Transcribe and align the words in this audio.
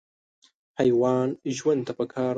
حیوان 0.79 1.27
ژوند 1.57 1.81
ته 1.87 1.91
پکار 1.97 2.19
دی. 2.25 2.29